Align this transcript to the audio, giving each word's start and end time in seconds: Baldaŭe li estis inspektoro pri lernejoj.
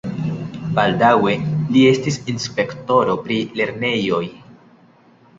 Baldaŭe 0.77 1.33
li 1.75 1.83
estis 1.89 2.17
inspektoro 2.33 3.15
pri 3.27 3.37
lernejoj. 3.61 4.23